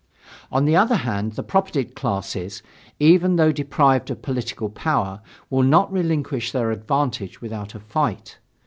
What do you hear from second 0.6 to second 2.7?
the other hand, the propertied classes,